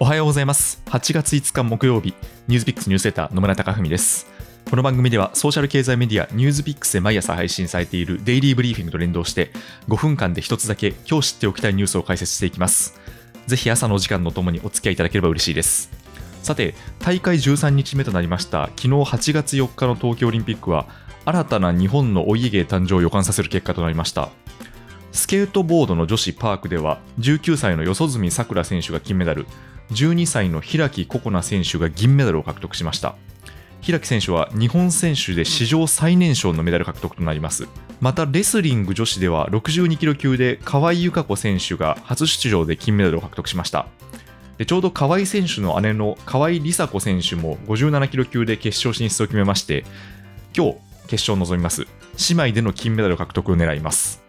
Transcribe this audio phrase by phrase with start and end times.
[0.00, 0.80] おはようございます。
[0.86, 2.14] 8月5日木曜日、
[2.46, 4.28] ニュースピックスニュースレター野村貴文です。
[4.70, 9.50] この番組ではソーシャル経済メディアニュースピックスで毎朝配信されているデイリーブリーフィングと連動して
[9.88, 13.00] 5分間で一つだけ今日知っておきたいニュースを解説していきます。
[13.48, 15.90] ぜひ朝のお時間のともにお付き合いいただければ嬉しいです。
[16.44, 20.86] さて、大会13日目となりました昨日8月4日の東京オリンピックは
[21.24, 24.28] 新たな日本のお家芸誕生を予感させる結果となりました。
[25.10, 29.46] スケートボードの女子パークでは19歳の四十住さくら選手が金メダル
[29.92, 33.16] 12歳の開心那選手が銀メダルを獲得しました。
[33.86, 37.68] 開選手は日本選手で史上最年少のメダル獲得となります。
[38.00, 43.86] またレスリング女子では62キロ級で河合由香子選手が初出場で金メダルを獲得しました。
[44.58, 49.84] でちょうど河合選手の姉の河合梨紗子選手も57キロ級で決勝進出を決めまして
[50.56, 51.86] 今日決勝を臨みます。
[52.30, 54.27] 姉妹での金メダル獲得を狙います。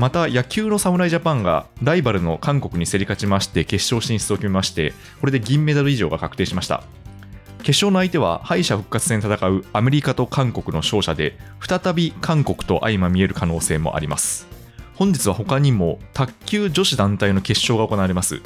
[0.00, 6.84] また野球の侍ジャパンがライバルの韓国に競り勝ちまして決勝進出を決めましてこれで銀メダル以上が確定しました。
[7.58, 14.48] 決勝の相手は敗者復活戦戦うアメリカと韓国の勝者で再び韓国と相まみえる可能性もあります。
[14.94, 18.40] 本日は他にも卓球女子団体の決勝が行われます。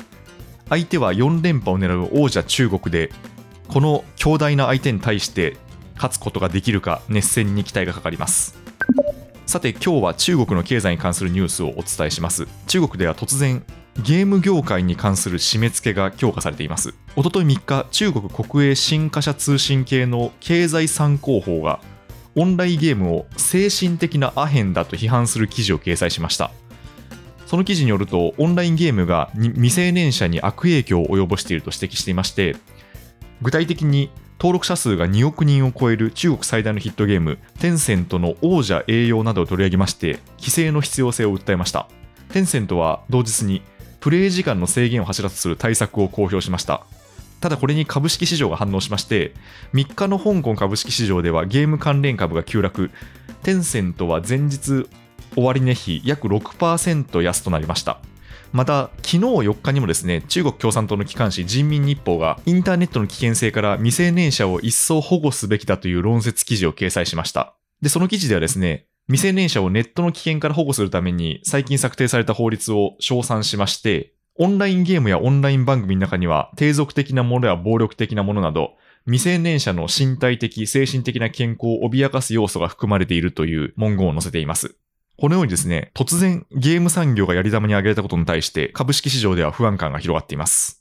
[0.68, 3.12] 相手は4連覇を狙う王者中国で
[3.68, 5.56] この強大な相手に対して
[5.94, 8.63] 勝つことができるか熱戦に期待がかかります。
[9.46, 12.48] さて今日は中国の経済に関するニュースをお伝えします。
[12.66, 13.62] 中国では突然
[14.02, 16.94] ゲーム業界に関する締め付けが強化されています。
[17.14, 21.80] おととい3日中国国営新華社通信系の経済参考法が
[22.34, 26.50] オンラインゲームを精神的なアヘンだと批判する記事を掲載しました。
[27.46, 32.56] その記事によるとオンラインゲームが未成年者に悪影響を及ぼしていると指摘していまして
[33.42, 34.10] 具体的に
[34.44, 41.88] 登録者数が2億人を超える中国最大のヒットゲームテンセントの王者栄養などを取り上げまして規制の必要性を訴えました。
[42.28, 43.62] テンセントは同日に
[44.00, 46.84] プレイ時間の制限を柱とする対策を公表しました。
[47.40, 49.32] ただこれに株式市場が反応しまして
[49.72, 52.90] 3日の香港株式市場ではゲーム関連株が急落。
[53.44, 54.90] テンセントは前日
[55.36, 57.98] 終値比約6%安となりました。
[58.52, 84.76] また昨日4日にもですね中国共産党の機関紙人民日報がインターネットの危険性から未成年者を一層保護すべきだという論説記事を掲載しましたでその記事ではですね未成年者をネットの危険から保護するために最近策定された法律を称賛しましてオンラインゲームやオンライン番組の中には低俗的なものや暴力的なものなど未成年者の身体的、精神的な健康を脅かす要素が含まれているという文言を載せています。
[85.16, 90.80] このようにですね、突然ゲーム産業がやり玉に挙げられたことに対して株式市場では不安感が広がっています。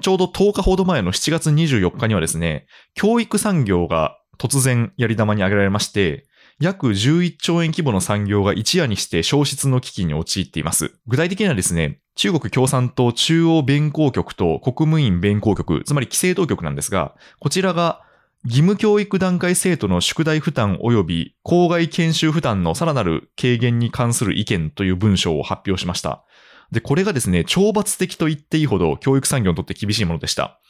[0.00, 6.26] ちょうど10日ほど前の7月24日にはですね、教育産業が突然やり玉に挙げられまして、
[6.60, 10.92] 約11兆円規模の産業が一夜にして消失の危機に陥っています。
[11.06, 18.02] 具体的にはですね、中国共産党中央弁公局と国務院弁公局、つまり規制当局なんですが、こちらが
[18.44, 26.24] 義務教育段階生徒の宿題負担及び校外研修負担のさらなる軽減に関する意見という文章を発表しました。
[26.70, 30.60] で、これがですね、懲罰的と言っていいほど教育産業にとって厳しいものでした。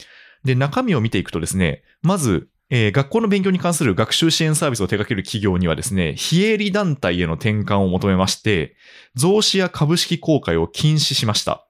[0.44, 8.76] で、中身を見ていくとですね、まず、えー学校の勉強に関する学習支援サービスを手掛ける企業にはですね、非営利団体への転換を求めまして、
[9.16, 11.63] 増資や株式公開を禁止しました。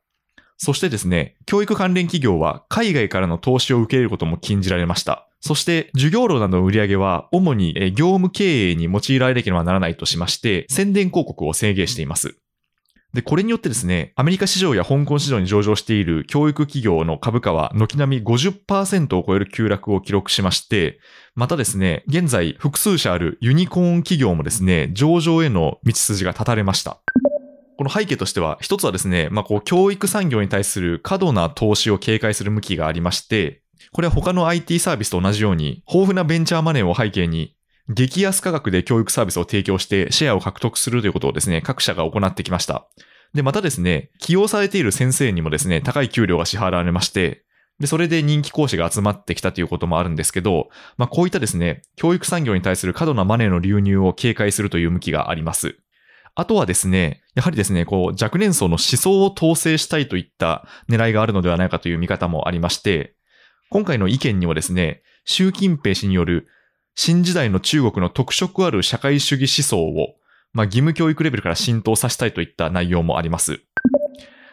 [0.57, 5.29] そしてですね、教育関連企業は海外からの投資を受け入れることも禁じられました。
[5.41, 12.39] そして、授業料などの売り上げは、主に業務経営に用いられなければならないとしまして、宣伝広告を制限しています。
[13.13, 20.99] で、これによってですね、アメリカ市場や香港市場に上場している教育企業の株価は軒並み50%を超える急落を記録しまして、
[21.35, 27.01] またですね、現在複数社あるユニコーン企業もですね、上場への道筋が立たれました。
[27.77, 33.63] この背景としては、一つはですね、まあ、こう、教育産業に対する過度な投資を警戒する向きがありまして、
[33.93, 37.57] これは他の IT サービスと同じように、豊富なベンチャーマネーを背景に、
[37.89, 42.87] 激安価格で教育サービスを提供してシェアを獲得するということをですね、各社が行ってきました。
[43.35, 47.45] で、またですね、起用されている先生にもですね、高い給料が支払われまして、
[47.81, 55.77] で、それで人気講師が集まってきたということもあるんですけど、まあ、こういったですね、教育産業に対する過度なマネーの流入を警戒するという向きがあります。
[56.37, 63.15] あとはですね、やはりですね、こう、若年層の思想を統制したいといった狙いがあるのではないかという見方もありまして、
[63.71, 66.49] 今回の意見にはですね、習近平氏による
[66.97, 70.17] 新時代の中国の特色ある社会主義思想を、
[70.53, 73.61] まあ、義務教育レベルから浸透させたいといった内容もあります。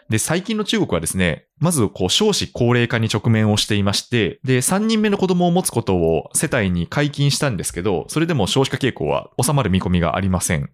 [0.10, 10.70] で、最近の中国はですね、まず、こう、少子高齢化に直面をしていまして、で、3人目の子供を持つことを世帯に解禁したんですけど、それでも少子化傾向は収まる見込みがありません。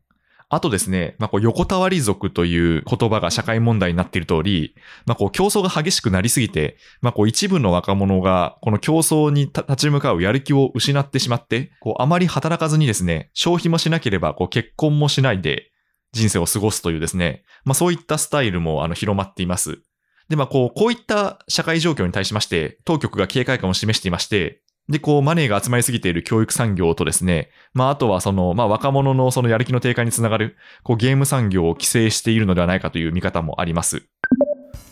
[0.49, 15.71] あとですね、まあ、こう横たわり族という言葉が社会問題になっている通り、まあ、こう競争が激しくなりすぎて、まあ、こう一部の若者がこの競争に立ち向かうやる気を失ってしまって、こうあまり働かずにですね、消費もしなければこう結婚もしないで
[16.13, 19.81] 人生を過ごすというですね、まあ、そういったスタイルもあの広まっています。
[20.29, 34.03] で、まあ、こう、こういった社会状況に対しまして、当局が警戒感を示していまして、で、こう、マネーが集まりすぎている教育産業とですね、まあ、あとはその、まあ、若者のそのやる気の低下につながる、こう、ゲーム産業を規制しているのではないかという見方もあります。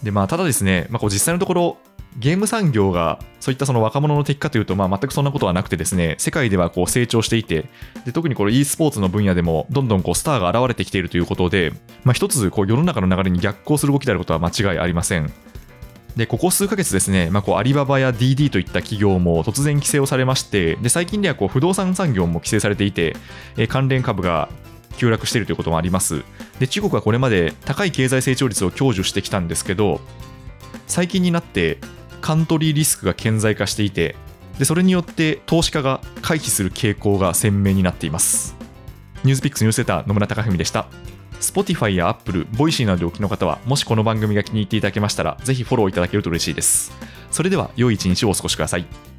[0.03, 1.77] で、まあ、ただですね、まあ、こう、実際のところ、
[2.17, 7.65] ゲーム産業がそういったその若者の敵かというと、まあ、全くそんなことはなくてですね、世界ではこう成長していて、
[8.05, 11.73] で特にこの e スポーツの分野でもどんどんこうスターが現れてきているということで、
[12.05, 15.31] まあ、一つこう世の中の流れに逆行する動きであることは間違いありません。
[16.15, 23.15] で、ここ数ヶ月ですね、まあ、こうアリババや DD といった企業も突然規制をされまして、で最近ではこう不動産産業も規制されていて、
[23.57, 24.49] え関連株が
[24.97, 26.23] 急落しているということもあります。
[26.59, 29.99] で、中国はこれまで高い経済成長率を享受してきたんですけど、
[30.87, 31.79] 最近になって
[32.21, 34.15] カントリーリスクが顕在化していて、
[34.57, 38.55] でそれによって投資家が回避する傾向が鮮明になっています。
[39.25, 40.87] ニュースピックスニュースセーター野村貴文でした。
[41.51, 46.91] Spotify や Apple、Voicy などでお聞きの方は、もしこの番組が気に入っていただけましたら、ぜひフォローいただけると嬉しいです。
[47.31, 49.14] それでは、良い一日をお過ごしください。